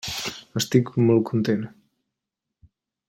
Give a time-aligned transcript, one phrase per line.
[0.61, 1.61] Estic molt content.